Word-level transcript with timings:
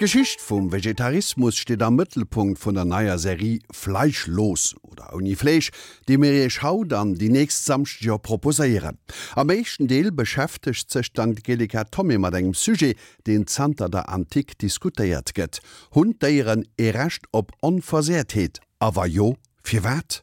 Geschicht 0.00 0.40
vum 0.40 0.72
Vegetarismus 0.72 1.56
steht 1.56 1.80
am 1.80 1.94
Mittelpunkt 1.94 2.58
vun 2.58 2.74
der 2.74 2.84
naier 2.84 3.16
Serie 3.16 3.60
Fleischlos 3.70 4.74
oder 4.82 5.12
Uni 5.12 5.36
Fleisch, 5.36 5.70
die 6.08 6.18
mir 6.18 6.50
Schau 6.50 6.82
dann 6.82 7.14
die 7.14 7.28
nächst 7.28 7.64
samstjahr 7.64 8.18
proposéieren. 8.18 8.98
Am 9.36 9.46
mechten 9.46 9.86
Deel 9.86 10.10
beschäftigt 10.10 10.90
sech 10.90 11.12
dann 11.12 11.36
Gelika 11.36 11.84
Tommy 11.84 12.18
mat 12.18 12.34
engem 12.34 12.54
Suje, 12.54 12.96
den 13.28 13.46
Zter 13.46 13.88
der 13.88 14.08
Antik 14.08 14.58
diskutiert 14.58 15.30
gëtt. 15.32 15.60
Hund 15.94 16.20
deieren 16.24 16.66
errecht 16.76 17.26
op 17.30 17.52
Onversehrtheet, 17.62 18.58
aber 18.80 19.06
jo 19.06 19.36
fir 19.62 19.84
wat? 19.84 20.22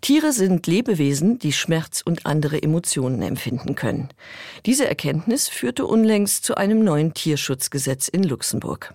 Tiere 0.00 0.32
sind 0.32 0.66
Lebewesen, 0.66 1.38
die 1.38 1.52
Schmerz 1.52 2.02
und 2.04 2.26
andere 2.26 2.62
Emotionen 2.62 3.22
empfinden 3.22 3.74
können. 3.74 4.08
Diese 4.66 4.88
Erkenntnis 4.88 5.48
führte 5.48 5.86
unlängst 5.86 6.44
zu 6.44 6.56
einem 6.56 6.84
neuen 6.84 7.14
Tierschutzgesetz 7.14 8.08
in 8.08 8.22
Luxemburg. 8.22 8.94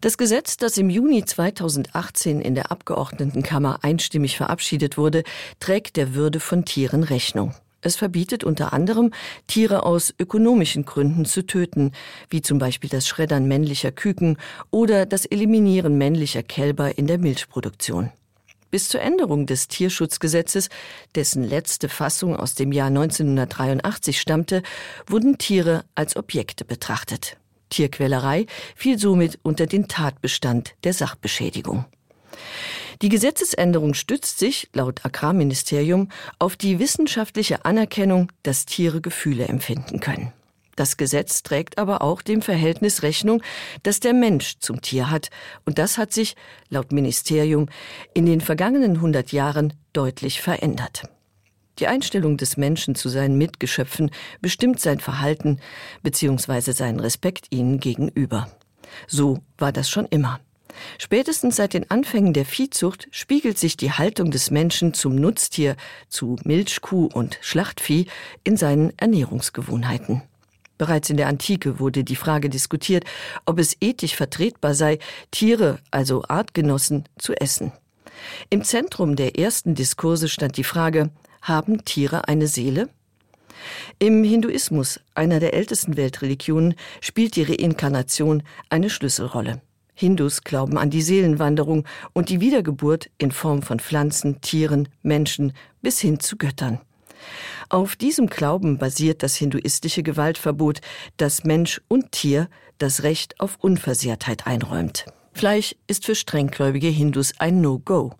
Das 0.00 0.18
Gesetz, 0.18 0.56
das 0.56 0.78
im 0.78 0.90
Juni 0.90 1.24
2018 1.24 2.40
in 2.40 2.56
der 2.56 2.72
Abgeordnetenkammer 2.72 3.78
einstimmig 3.82 4.36
verabschiedet 4.36 4.98
wurde, 4.98 5.22
trägt 5.60 5.96
der 5.96 6.14
Würde 6.14 6.40
von 6.40 6.64
Tieren 6.64 7.04
Rechnung. 7.04 7.54
Es 7.82 7.96
verbietet 7.96 8.44
unter 8.44 8.72
anderem, 8.72 9.12
Tiere 9.48 9.84
aus 9.84 10.14
ökonomischen 10.18 10.84
Gründen 10.84 11.24
zu 11.24 11.44
töten, 11.44 11.92
wie 12.30 12.40
zum 12.40 12.58
Beispiel 12.58 12.88
das 12.88 13.08
Schreddern 13.08 13.46
männlicher 13.46 13.90
Küken 13.90 14.38
oder 14.70 15.04
das 15.04 15.24
Eliminieren 15.24 15.98
männlicher 15.98 16.44
Kälber 16.44 16.96
in 16.96 17.06
der 17.08 17.18
Milchproduktion. 17.18 18.10
Bis 18.72 18.88
zur 18.88 19.02
Änderung 19.02 19.44
des 19.44 19.68
Tierschutzgesetzes, 19.68 20.70
dessen 21.14 21.44
letzte 21.44 21.90
Fassung 21.90 22.34
aus 22.34 22.54
dem 22.54 22.72
Jahr 22.72 22.86
1983 22.86 24.18
stammte, 24.18 24.62
wurden 25.06 25.36
Tiere 25.36 25.84
als 25.94 26.16
Objekte 26.16 26.64
betrachtet. 26.64 27.36
Tierquälerei 27.68 28.46
fiel 28.74 28.98
somit 28.98 29.38
unter 29.42 29.66
den 29.66 29.88
Tatbestand 29.88 30.74
der 30.84 30.94
Sachbeschädigung. 30.94 31.84
Die 33.02 33.10
Gesetzesänderung 33.10 33.92
stützt 33.92 34.38
sich 34.38 34.70
laut 34.72 35.04
Agrarministerium 35.04 36.08
auf 36.38 36.56
die 36.56 36.78
wissenschaftliche 36.78 37.66
Anerkennung, 37.66 38.32
dass 38.42 38.64
Tiere 38.64 39.02
Gefühle 39.02 39.48
empfinden 39.48 40.00
können. 40.00 40.32
Das 40.76 40.96
Gesetz 40.96 41.42
trägt 41.42 41.78
aber 41.78 42.02
auch 42.02 42.22
dem 42.22 42.40
Verhältnis 42.42 43.02
Rechnung, 43.02 43.42
das 43.82 44.00
der 44.00 44.14
Mensch 44.14 44.58
zum 44.58 44.80
Tier 44.80 45.10
hat, 45.10 45.28
und 45.66 45.78
das 45.78 45.98
hat 45.98 46.12
sich, 46.12 46.34
laut 46.70 46.92
Ministerium, 46.92 47.68
in 48.14 48.26
den 48.26 48.40
vergangenen 48.40 49.00
hundert 49.00 49.32
Jahren 49.32 49.74
deutlich 49.92 50.40
verändert. 50.40 51.02
Die 51.78 51.86
Einstellung 51.86 52.36
des 52.36 52.56
Menschen 52.56 52.94
zu 52.94 53.08
seinen 53.08 53.38
Mitgeschöpfen 53.38 54.10
bestimmt 54.40 54.80
sein 54.80 55.00
Verhalten 55.00 55.58
bzw. 56.02 56.72
seinen 56.72 57.00
Respekt 57.00 57.46
ihnen 57.50 57.80
gegenüber. 57.80 58.48
So 59.06 59.38
war 59.58 59.72
das 59.72 59.88
schon 59.88 60.06
immer. 60.06 60.40
Spätestens 60.98 61.56
seit 61.56 61.74
den 61.74 61.90
Anfängen 61.90 62.32
der 62.32 62.46
Viehzucht 62.46 63.08
spiegelt 63.10 63.58
sich 63.58 63.76
die 63.76 63.92
Haltung 63.92 64.30
des 64.30 64.50
Menschen 64.50 64.94
zum 64.94 65.16
Nutztier, 65.16 65.76
zu 66.08 66.36
Milchkuh 66.44 67.06
und 67.12 67.38
Schlachtvieh 67.42 68.06
in 68.44 68.56
seinen 68.56 68.96
Ernährungsgewohnheiten. 68.98 70.22
Bereits 70.82 71.10
in 71.10 71.16
der 71.16 71.28
Antike 71.28 71.78
wurde 71.78 72.02
die 72.02 72.16
Frage 72.16 72.50
diskutiert, 72.50 73.04
ob 73.46 73.60
es 73.60 73.76
ethisch 73.80 74.16
vertretbar 74.16 74.74
sei, 74.74 74.98
Tiere, 75.30 75.78
also 75.92 76.24
Artgenossen, 76.26 77.04
zu 77.18 77.34
essen. 77.34 77.70
Im 78.50 78.64
Zentrum 78.64 79.14
der 79.14 79.38
ersten 79.38 79.76
Diskurse 79.76 80.28
stand 80.28 80.56
die 80.56 80.64
Frage, 80.64 81.10
haben 81.40 81.84
Tiere 81.84 82.26
eine 82.26 82.48
Seele? 82.48 82.88
Im 84.00 84.24
Hinduismus, 84.24 84.98
einer 85.14 85.38
der 85.38 85.54
ältesten 85.54 85.96
Weltreligionen, 85.96 86.74
spielt 87.00 87.36
die 87.36 87.44
Reinkarnation 87.44 88.42
eine 88.68 88.90
Schlüsselrolle. 88.90 89.62
Hindus 89.94 90.42
glauben 90.42 90.78
an 90.78 90.90
die 90.90 91.02
Seelenwanderung 91.02 91.86
und 92.12 92.28
die 92.28 92.40
Wiedergeburt 92.40 93.08
in 93.18 93.30
Form 93.30 93.62
von 93.62 93.78
Pflanzen, 93.78 94.40
Tieren, 94.40 94.88
Menschen 95.02 95.52
bis 95.80 96.00
hin 96.00 96.18
zu 96.18 96.36
Göttern. 96.36 96.80
Auf 97.68 97.96
diesem 97.96 98.26
Glauben 98.26 98.78
basiert 98.78 99.22
das 99.22 99.36
hinduistische 99.36 100.02
Gewaltverbot, 100.02 100.80
das 101.16 101.44
Mensch 101.44 101.80
und 101.88 102.12
Tier 102.12 102.48
das 102.78 103.02
Recht 103.02 103.38
auf 103.40 103.58
Unversehrtheit 103.60 104.46
einräumt. 104.46 105.06
Fleisch 105.32 105.74
ist 105.86 106.04
für 106.04 106.14
strenggläubige 106.14 106.88
Hindus 106.88 107.32
ein 107.38 107.60
No-Go. 107.60 108.12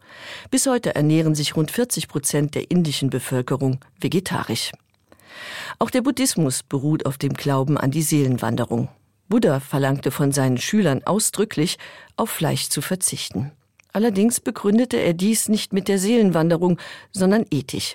Bis 0.50 0.66
heute 0.66 0.94
ernähren 0.94 1.34
sich 1.34 1.56
rund 1.56 1.70
40 1.70 2.08
Prozent 2.08 2.54
der 2.54 2.70
indischen 2.70 3.10
Bevölkerung 3.10 3.80
vegetarisch. 4.00 4.72
Auch 5.78 5.91
der 5.91 6.02
Buddhismus 6.02 6.62
beruht 6.62 7.06
auf 7.06 7.18
dem 7.18 7.34
Glauben 7.34 7.76
an 7.76 7.91
die 7.91 8.02
Seelenwanderung. 8.02 8.88
Buddha 9.28 9.60
verlangte 9.60 10.10
von 10.10 10.32
seinen 10.32 10.58
Schülern 10.58 11.02
ausdrücklich, 11.04 11.78
auf 12.16 12.30
Fleisch 12.30 12.68
zu 12.68 12.82
verzichten. 12.82 13.52
Allerdings 13.92 14.41
begründete 14.41 14.96
er 14.96 15.12
dies 15.12 15.48
nicht 15.48 15.72
mit 15.72 15.88
der 15.88 15.98
Seelenwanderung, 15.98 16.78
sondern 17.12 17.44
ethisch. 17.50 17.94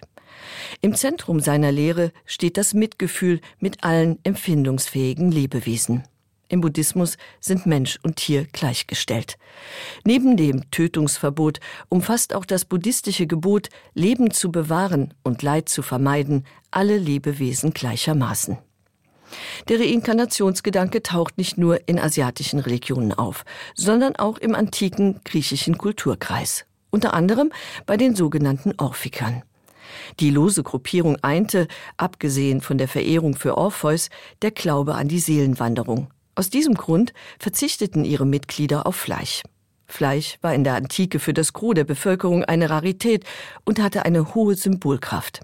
Im 0.81 0.96
Zentrum 0.96 1.40
seiner 1.40 1.72
Lehre 1.72 2.12
steht 2.25 2.58
das 2.58 2.74
Mitgefühl 2.74 3.42
mit 3.59 3.84
allen 3.84 4.20
empfindungsfähigen 4.24 5.31
Lebewesen. 5.31 6.03
Im 6.50 6.62
Buddhismus 6.62 7.18
sind 7.42 7.66
Mensch 7.66 8.00
und 8.03 8.16
Tier 8.18 8.46
gleichgestellt. 8.53 9.38
Neben 10.06 10.38
dem 10.38 10.72
Tötungsverbot 10.72 11.59
umfasst 11.90 12.34
auch 12.34 12.46
das 12.46 12.64
buddhistische 12.64 13.28
Gebot, 13.28 13.70
Leben 13.94 14.31
zu 14.31 14.52
bewahren 14.52 15.14
und 15.24 15.42
Leid 15.42 15.68
zu 15.68 15.81
vermeiden, 15.81 16.46
alle 16.72 16.97
Lebewesen 16.97 17.74
gleichermaßen. 17.74 18.58
Der 19.68 19.80
Reinkarnationsgedanke 19.80 21.03
taucht 21.03 21.38
nicht 21.38 21.58
nur 21.58 21.88
in 21.90 22.00
asiatischen 22.00 22.59
Religionen 22.59 23.14
auf, 23.14 23.44
sondern 23.76 24.16
auch 24.16 24.38
im 24.38 24.56
antiken 24.56 25.20
griechischen 25.26 25.78
Kulturkreis, 25.78 26.66
unter 26.92 27.14
anderem 27.14 27.52
bei 27.86 27.97
den 27.97 28.16
sogenannten 28.16 28.74
Orphikan. 28.78 29.44
Die 30.20 30.30
lose 30.30 30.64
Gruppierung 30.64 31.18
einte, 31.22 31.68
abgesehen 31.98 32.62
von 32.62 32.78
der 32.78 32.88
Verehrung 32.88 33.36
für 33.36 33.58
Orpheus, 33.58 34.09
der 34.42 34.52
Glaube 34.52 34.96
an 34.96 35.08
die 35.08 35.20
Seelenwanderung. 35.20 36.08
Aus 36.36 36.50
diesem 36.50 36.75
Grund 36.75 37.14
verzichteten 37.40 38.06
ihre 38.06 38.26
Mitglieder 38.26 38.86
auf 38.86 38.96
Fleisch. 38.96 39.44
Fleisch 39.88 40.38
war 40.42 40.53
in 40.53 40.64
der 40.64 40.76
Antike 40.76 41.20
für 41.20 41.34
das 41.34 41.53
Gros 41.53 41.74
der 41.74 41.86
Bevölkerung 41.86 42.44
eine 42.44 42.70
Rarität 42.70 43.26
und 43.64 43.81
hatte 43.81 44.06
eine 44.06 44.36
hohe 44.36 44.56
Symbolkraft. 44.56 45.42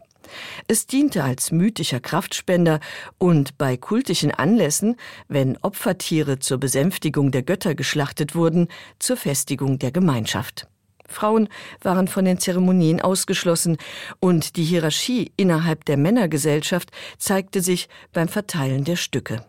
Es 0.67 0.85
diente 0.85 1.23
als 1.23 1.51
mythischer 1.51 1.99
Kraftspender 1.99 2.79
und 3.17 3.57
bei 3.57 3.77
kultischen 3.77 4.31
Anlässen, 4.31 4.95
wenn 5.27 5.57
Opfertiere 5.57 6.39
zur 6.39 6.59
Besänftigung 6.59 7.31
der 7.31 7.43
Götter 7.43 7.75
geschlachtet 7.75 8.35
wurden, 8.35 8.67
zur 8.99 9.17
Festigung 9.17 9.79
der 9.79 9.91
Gemeinschaft. 9.91 10.67
Frauen 11.13 11.47
waren 11.81 12.07
von 12.07 12.25
den 12.25 12.39
Zeremonien 12.39 13.01
ausgeschlossen 13.01 13.77
und 14.19 14.57
die 14.57 14.63
Hierarchie 14.63 15.31
innerhalb 15.37 15.85
der 15.85 15.97
Männergesellschaft 15.97 16.91
zeigte 17.17 17.61
sich 17.61 17.87
beim 18.11 18.27
Verteilen 18.27 18.83
der 18.83 18.97
Stücke. 18.97 19.45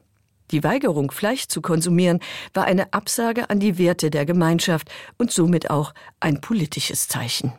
Die 0.50 0.62
Weigerung, 0.62 1.10
Fleisch 1.10 1.46
zu 1.48 1.62
konsumieren, 1.62 2.20
war 2.52 2.64
eine 2.64 2.92
Absage 2.92 3.50
an 3.50 3.60
die 3.60 3.78
Werte 3.78 4.10
der 4.10 4.26
Gemeinschaft 4.26 4.90
und 5.18 5.32
somit 5.32 5.70
auch 5.70 5.94
ein 6.20 6.40
politisches 6.40 7.08
Zeichen. 7.08 7.52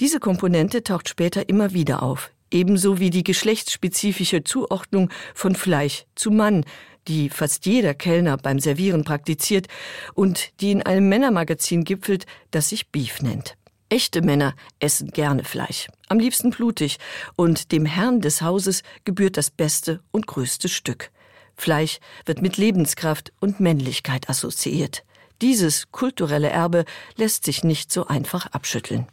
Diese 0.00 0.20
Komponente 0.20 0.82
taucht 0.82 1.08
später 1.08 1.48
immer 1.48 1.72
wieder 1.72 2.02
auf, 2.02 2.30
ebenso 2.50 2.98
wie 2.98 3.10
die 3.10 3.24
geschlechtsspezifische 3.24 4.44
Zuordnung 4.44 5.10
von 5.34 5.54
Fleisch 5.54 6.04
zu 6.14 6.30
Mann, 6.30 6.64
die 7.08 7.30
fast 7.30 7.66
jeder 7.66 7.94
Kellner 7.94 8.36
beim 8.36 8.58
Servieren 8.58 9.04
praktiziert 9.04 9.66
und 10.14 10.50
die 10.60 10.72
in 10.72 10.82
einem 10.82 11.08
Männermagazin 11.08 11.84
gipfelt, 11.84 12.26
das 12.50 12.70
sich 12.70 12.88
Beef 12.88 13.22
nennt. 13.22 13.56
Echte 13.88 14.20
Männer 14.20 14.54
essen 14.80 15.10
gerne 15.10 15.44
Fleisch, 15.44 15.88
am 16.08 16.18
liebsten 16.18 16.50
blutig, 16.50 16.98
und 17.36 17.70
dem 17.70 17.86
Herrn 17.86 18.20
des 18.20 18.42
Hauses 18.42 18.82
gebührt 19.04 19.36
das 19.36 19.50
beste 19.50 20.00
und 20.10 20.26
größte 20.26 20.68
Stück. 20.68 21.10
Fleisch 21.56 22.00
wird 22.24 22.42
mit 22.42 22.56
Lebenskraft 22.56 23.32
und 23.40 23.60
Männlichkeit 23.60 24.28
assoziiert. 24.28 25.04
Dieses 25.40 25.92
kulturelle 25.92 26.48
Erbe 26.48 26.84
lässt 27.16 27.44
sich 27.44 27.62
nicht 27.62 27.92
so 27.92 28.06
einfach 28.06 28.46
abschütteln. 28.46 29.06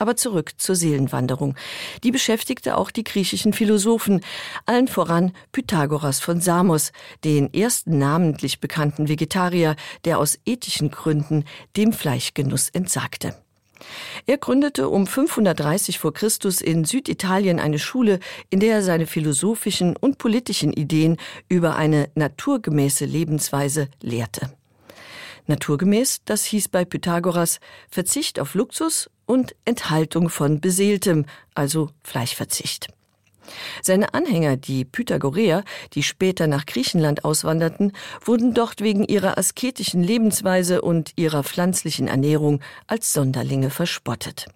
Aber 0.00 0.16
zurück 0.16 0.52
zur 0.56 0.76
Seelenwanderung. 0.76 1.56
Die 2.04 2.10
beschäftigte 2.10 2.78
auch 2.78 2.90
die 2.90 3.04
griechischen 3.04 3.52
Philosophen, 3.52 4.22
allen 4.64 4.88
voran 4.88 5.32
Pythagoras 5.52 6.20
von 6.20 6.40
Samos, 6.40 6.92
den 7.22 7.52
ersten 7.52 7.98
namentlich 7.98 8.60
bekannten 8.60 9.08
Vegetarier, 9.08 9.76
der 10.06 10.18
aus 10.18 10.38
ethischen 10.46 10.90
Gründen 10.90 11.44
dem 11.76 11.92
Fleischgenuss 11.92 12.70
entsagte. 12.70 13.34
Er 14.24 14.38
gründete 14.38 14.88
um 14.88 15.06
530 15.06 15.98
vor 15.98 16.14
Christus 16.14 16.62
in 16.62 16.86
Süditalien 16.86 17.60
eine 17.60 17.78
Schule, 17.78 18.20
in 18.48 18.60
der 18.60 18.76
er 18.76 18.82
seine 18.82 19.06
philosophischen 19.06 19.98
und 19.98 20.16
politischen 20.16 20.72
Ideen 20.72 21.18
über 21.50 21.76
eine 21.76 22.08
naturgemäße 22.14 23.04
Lebensweise 23.04 23.88
lehrte. 24.00 24.50
Naturgemäß, 25.46 26.22
das 26.24 26.44
hieß 26.44 26.68
bei 26.68 26.84
Pythagoras 26.84 27.60
Verzicht 27.90 28.40
auf 28.40 28.54
Luxus 28.54 29.10
und 29.26 29.54
Enthaltung 29.64 30.28
von 30.28 30.60
Beseeltem, 30.60 31.26
also 31.54 31.90
Fleischverzicht. 32.02 32.88
Seine 33.82 34.14
Anhänger, 34.14 34.56
die 34.56 34.84
Pythagoreer, 34.84 35.64
die 35.94 36.02
später 36.02 36.46
nach 36.46 36.66
Griechenland 36.66 37.24
auswanderten, 37.24 37.92
wurden 38.24 38.54
dort 38.54 38.80
wegen 38.80 39.04
ihrer 39.04 39.38
asketischen 39.38 40.02
Lebensweise 40.02 40.82
und 40.82 41.12
ihrer 41.16 41.42
pflanzlichen 41.42 42.08
Ernährung 42.08 42.60
als 42.86 43.12
Sonderlinge 43.12 43.70
verspottet. 43.70 44.46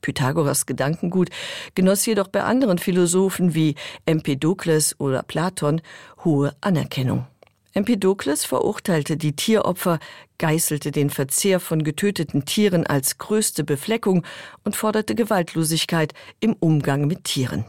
Pythagoras 0.00 0.64
Gedankengut 0.64 1.28
genoss 1.74 2.06
jedoch 2.06 2.28
bei 2.28 2.42
anderen 2.42 2.78
Philosophen 2.78 3.54
wie 3.54 3.74
Empedokles 4.06 4.98
oder 4.98 5.22
Platon 5.22 5.82
hohe 6.24 6.54
Anerkennung. 6.60 7.26
Empedokles 7.72 8.44
verurteilte 8.44 9.16
die 9.16 9.36
Tieropfer, 9.36 10.00
geißelte 10.38 10.90
den 10.90 11.08
Verzehr 11.08 11.60
von 11.60 11.84
getöteten 11.84 12.44
Tieren 12.44 12.84
als 12.84 13.18
größte 13.18 13.62
Befleckung 13.62 14.26
und 14.64 14.74
forderte 14.74 15.14
Gewaltlosigkeit 15.14 16.12
im 16.40 16.54
Umgang 16.54 17.06
mit 17.06 17.24
Tieren. 17.24 17.64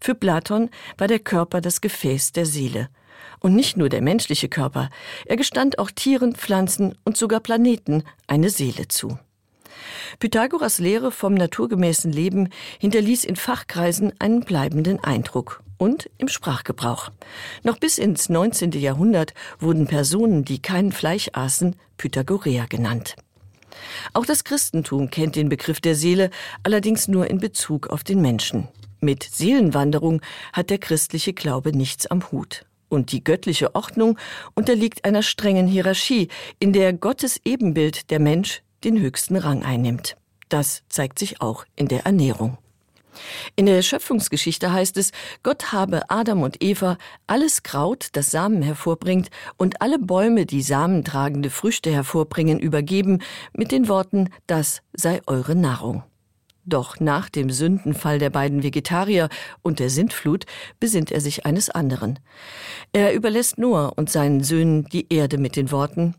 Für 0.00 0.14
Platon 0.14 0.70
war 0.98 1.08
der 1.08 1.18
Körper 1.18 1.60
das 1.60 1.80
Gefäß 1.80 2.32
der 2.32 2.46
Seele. 2.46 2.88
Und 3.40 3.54
nicht 3.54 3.76
nur 3.76 3.88
der 3.88 4.02
menschliche 4.02 4.48
Körper, 4.48 4.88
er 5.26 5.36
gestand 5.36 5.78
auch 5.78 5.90
Tieren, 5.90 6.34
Pflanzen 6.34 6.96
und 7.04 7.16
sogar 7.16 7.40
Planeten 7.40 8.04
eine 8.26 8.50
Seele 8.50 8.88
zu. 8.88 9.18
Pythagoras 10.20 10.78
Lehre 10.78 11.10
vom 11.10 11.34
naturgemäßen 11.34 12.12
Leben 12.12 12.50
hinterließ 12.78 13.24
in 13.24 13.36
Fachkreisen 13.36 14.12
einen 14.20 14.44
bleibenden 14.44 15.02
Eindruck 15.02 15.63
und 15.78 16.10
im 16.18 16.28
Sprachgebrauch. 16.28 17.10
Noch 17.62 17.78
bis 17.78 17.98
ins 17.98 18.28
19. 18.28 18.72
Jahrhundert 18.72 19.34
wurden 19.58 19.86
Personen, 19.86 20.44
die 20.44 20.60
kein 20.60 20.92
Fleisch 20.92 21.30
aßen, 21.32 21.76
Pythagoreer 21.96 22.66
genannt. 22.68 23.16
Auch 24.12 24.26
das 24.26 24.44
Christentum 24.44 25.10
kennt 25.10 25.36
den 25.36 25.48
Begriff 25.48 25.80
der 25.80 25.94
Seele, 25.94 26.30
allerdings 26.62 27.08
nur 27.08 27.28
in 27.28 27.38
Bezug 27.38 27.88
auf 27.88 28.04
den 28.04 28.20
Menschen. 28.20 28.68
Mit 29.00 29.22
Seelenwanderung 29.22 30.20
hat 30.52 30.70
der 30.70 30.78
christliche 30.78 31.32
Glaube 31.32 31.76
nichts 31.76 32.06
am 32.06 32.30
Hut. 32.30 32.64
Und 32.88 33.12
die 33.12 33.24
göttliche 33.24 33.74
Ordnung 33.74 34.18
unterliegt 34.54 35.04
einer 35.04 35.22
strengen 35.22 35.66
Hierarchie, 35.66 36.28
in 36.58 36.72
der 36.72 36.92
Gottes 36.92 37.40
Ebenbild 37.44 38.10
der 38.10 38.20
Mensch 38.20 38.62
den 38.84 39.00
höchsten 39.00 39.36
Rang 39.36 39.64
einnimmt. 39.64 40.16
Das 40.48 40.82
zeigt 40.88 41.18
sich 41.18 41.40
auch 41.40 41.64
in 41.74 41.88
der 41.88 42.06
Ernährung. 42.06 42.58
In 43.56 43.66
der 43.66 43.82
Schöpfungsgeschichte 43.82 44.72
heißt 44.72 44.96
es, 44.96 45.12
Gott 45.42 45.72
habe 45.72 46.10
Adam 46.10 46.42
und 46.42 46.62
Eva 46.62 46.98
alles 47.26 47.62
Kraut, 47.62 48.08
das 48.12 48.30
Samen 48.30 48.62
hervorbringt, 48.62 49.30
und 49.56 49.80
alle 49.80 49.98
Bäume, 49.98 50.46
die 50.46 50.62
samentragende 50.62 51.50
Früchte 51.50 51.90
hervorbringen, 51.90 52.58
übergeben, 52.58 53.20
mit 53.52 53.72
den 53.72 53.88
Worten, 53.88 54.30
das 54.46 54.82
sei 54.92 55.20
eure 55.26 55.54
Nahrung. 55.54 56.02
Doch 56.66 56.98
nach 56.98 57.28
dem 57.28 57.50
Sündenfall 57.50 58.18
der 58.18 58.30
beiden 58.30 58.62
Vegetarier 58.62 59.28
und 59.60 59.80
der 59.80 59.90
Sintflut 59.90 60.46
besinnt 60.80 61.12
er 61.12 61.20
sich 61.20 61.44
eines 61.44 61.68
anderen. 61.68 62.18
Er 62.92 63.12
überlässt 63.12 63.58
Noah 63.58 63.92
und 63.96 64.10
seinen 64.10 64.42
Söhnen 64.42 64.84
die 64.84 65.12
Erde 65.12 65.36
mit 65.36 65.56
den 65.56 65.70
Worten 65.70 66.14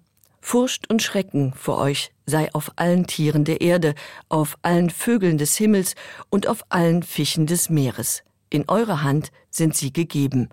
Furcht 0.47 0.92
und 0.92 1.01
Schrecken 1.01 1.56
vor 1.56 1.80
euch 1.80 2.12
sei 2.27 2.53
auf 2.53 2.74
allen 2.75 3.07
Tieren 3.07 3.45
der 3.45 3.62
Erde, 3.62 3.95
auf 4.30 4.59
allen 4.62 4.92
Vögeln 4.92 5.39
des 5.39 5.57
Himmels 5.57 5.95
und 6.30 6.45
auf 6.45 6.63
allen 6.69 7.01
Fischen 7.01 7.47
des 7.47 7.71
Meeres. 7.71 8.21
In 8.51 8.69
eurer 8.69 9.01
Hand 9.01 9.31
sind 9.50 9.75
sie 9.75 9.92
gegeben. 9.92 10.50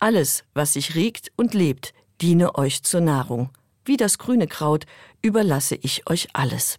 Alles, 0.00 0.42
was 0.52 0.72
sich 0.72 0.96
regt 0.96 1.30
und 1.36 1.54
lebt, 1.54 1.94
diene 2.20 2.56
euch 2.56 2.82
zur 2.82 3.00
Nahrung. 3.00 3.50
Wie 3.84 3.96
das 3.96 4.18
grüne 4.18 4.48
Kraut 4.48 4.84
überlasse 5.22 5.76
ich 5.76 6.10
euch 6.10 6.26
alles. 6.32 6.76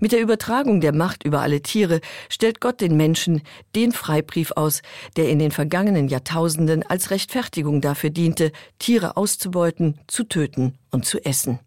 Mit 0.00 0.12
der 0.12 0.20
Übertragung 0.20 0.80
der 0.80 0.94
Macht 0.94 1.24
über 1.24 1.40
alle 1.40 1.62
Tiere 1.62 2.00
stellt 2.28 2.60
Gott 2.60 2.80
den 2.80 2.96
Menschen 2.96 3.42
den 3.74 3.92
Freibrief 3.92 4.52
aus, 4.52 4.82
der 5.16 5.28
in 5.28 5.38
den 5.38 5.50
vergangenen 5.50 6.08
Jahrtausenden 6.08 6.82
als 6.84 7.10
Rechtfertigung 7.10 7.80
dafür 7.80 8.10
diente, 8.10 8.52
Tiere 8.78 9.16
auszubeuten, 9.16 9.98
zu 10.06 10.24
töten 10.24 10.74
und 10.90 11.04
zu 11.04 11.24
essen. 11.24 11.58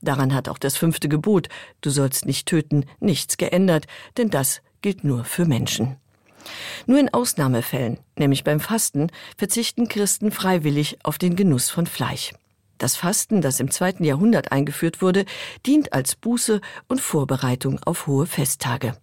Daran 0.00 0.34
hat 0.34 0.48
auch 0.48 0.58
das 0.58 0.76
fünfte 0.76 1.08
Gebot 1.08 1.48
Du 1.80 1.90
sollst 1.90 2.26
nicht 2.26 2.46
töten 2.46 2.84
nichts 3.00 3.36
geändert, 3.36 3.86
denn 4.16 4.30
das 4.30 4.60
gilt 4.82 5.02
nur 5.04 5.24
für 5.24 5.46
Menschen. 5.46 5.96
Nur 6.86 6.98
in 6.98 7.12
Ausnahmefällen, 7.12 7.98
nämlich 8.18 8.44
beim 8.44 8.60
Fasten, 8.60 9.10
verzichten 9.38 9.88
Christen 9.88 10.30
freiwillig 10.30 10.98
auf 11.02 11.16
den 11.16 11.36
Genuss 11.36 11.70
von 11.70 11.86
Fleisch. 11.86 12.32
Das 12.78 12.96
Fasten, 12.96 13.40
das 13.40 13.60
im 13.60 13.70
zweiten 13.70 14.04
Jahrhundert 14.04 14.52
eingeführt 14.52 15.00
wurde, 15.00 15.24
dient 15.66 15.92
als 15.92 16.16
Buße 16.16 16.60
und 16.88 17.00
Vorbereitung 17.00 17.80
auf 17.84 18.06
hohe 18.06 18.26
Festtage. 18.26 18.96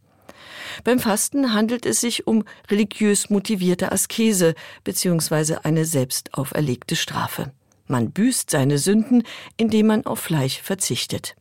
Beim 0.83 0.99
Fasten 0.99 1.53
handelt 1.53 1.85
es 1.85 2.01
sich 2.01 2.27
um 2.27 2.43
religiös 2.69 3.29
motivierte 3.29 3.91
Askese 3.91 4.55
bzw. 4.83 5.57
eine 5.63 5.85
selbst 5.85 6.33
auferlegte 6.33 6.95
Strafe. 6.95 7.51
Man 7.87 8.11
büßt 8.11 8.49
seine 8.49 8.77
Sünden, 8.77 9.23
indem 9.57 9.87
man 9.87 10.05
auf 10.05 10.19
Fleisch 10.19 10.61
verzichtet. 10.61 11.35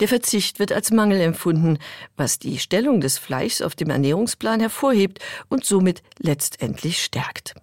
Der 0.00 0.08
Verzicht 0.08 0.58
wird 0.58 0.72
als 0.72 0.90
Mangel 0.90 1.20
empfunden, 1.20 1.78
was 2.16 2.38
die 2.38 2.58
Stellung 2.58 3.00
des 3.00 3.18
Fleischs 3.18 3.62
auf 3.62 3.74
dem 3.74 3.90
Ernährungsplan 3.90 4.60
hervorhebt 4.60 5.18
und 5.48 5.64
somit 5.64 6.02
letztendlich 6.18 7.02
stärkt. 7.02 7.54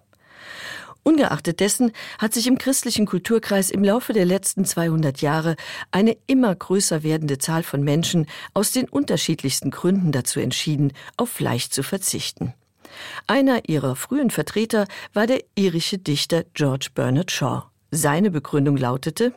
Ungeachtet 1.08 1.60
dessen 1.60 1.92
hat 2.18 2.34
sich 2.34 2.46
im 2.46 2.58
christlichen 2.58 3.06
Kulturkreis 3.06 3.70
im 3.70 3.82
Laufe 3.82 4.12
der 4.12 4.26
letzten 4.26 4.66
200 4.66 5.22
Jahre 5.22 5.56
eine 5.90 6.18
immer 6.26 6.54
größer 6.54 7.02
werdende 7.02 7.38
Zahl 7.38 7.62
von 7.62 7.82
Menschen 7.82 8.26
aus 8.52 8.72
den 8.72 8.86
unterschiedlichsten 8.86 9.70
Gründen 9.70 10.12
dazu 10.12 10.38
entschieden, 10.38 10.92
auf 11.16 11.30
Fleisch 11.30 11.70
zu 11.70 11.82
verzichten. 11.82 12.52
Einer 13.26 13.70
ihrer 13.70 13.96
frühen 13.96 14.28
Vertreter 14.28 14.86
war 15.14 15.26
der 15.26 15.42
irische 15.54 15.96
Dichter 15.96 16.44
George 16.52 16.88
Bernard 16.94 17.30
Shaw. 17.30 17.62
Seine 17.90 18.30
Begründung 18.30 18.76
lautete 18.76 19.32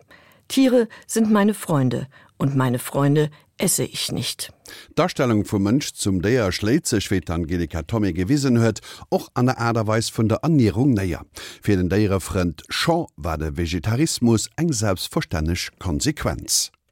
Tiere 0.52 0.90
sind 1.08 1.32
meine 1.32 1.54
Freunde 1.54 2.08
und 2.38 2.58
meine 2.58 2.78
Freunde 2.78 3.30
esse 3.58 3.86
ich 3.86 4.12
nicht. 4.12 4.52
Darstellung 4.96 5.46
vum 5.46 5.64
Mënsch 5.64 5.94
zum 5.94 6.22
déier 6.22 6.52
Schlezeschwet 6.52 7.30
Angelika 7.30 7.84
Tommy 7.84 8.12
gewiesen 8.12 8.60
huet 8.60 8.82
och 9.10 9.30
an 9.34 9.46
der 9.46 9.60
Äderweis 9.60 10.12
vun 10.12 10.28
der 10.28 10.44
Annierung 10.44 10.94
neier. 10.94 11.24
Fi 11.62 11.78
den 11.78 11.90
déiere 11.90 12.20
Frend 12.20 12.64
Scha 12.68 13.06
war 13.16 13.38
de 13.38 13.56
Vegetarismus 13.56 14.50
eng 14.58 14.74
selbstverstännech 14.74 15.70
Konsequenz. 15.80 16.74